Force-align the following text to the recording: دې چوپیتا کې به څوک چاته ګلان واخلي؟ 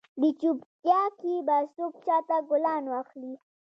دې 0.21 0.29
چوپیتا 0.39 0.99
کې 1.19 1.33
به 1.47 1.57
څوک 1.75 1.93
چاته 2.05 2.37
ګلان 2.49 2.83
واخلي؟ 2.93 3.33